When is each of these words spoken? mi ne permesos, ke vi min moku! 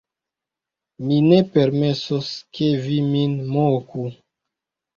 mi 1.09 1.17
ne 1.25 1.37
permesos, 1.59 2.31
ke 2.57 2.73
vi 2.89 2.99
min 3.13 3.39
moku! 3.55 4.11